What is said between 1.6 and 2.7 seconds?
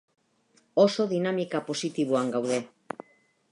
positiboan gaude.